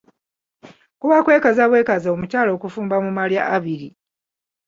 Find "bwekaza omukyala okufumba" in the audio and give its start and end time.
1.69-2.95